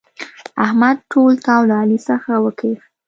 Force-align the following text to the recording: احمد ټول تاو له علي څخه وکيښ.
احمد 0.65 0.97
ټول 1.11 1.33
تاو 1.45 1.61
له 1.69 1.75
علي 1.81 1.99
څخه 2.09 2.31
وکيښ. 2.45 2.79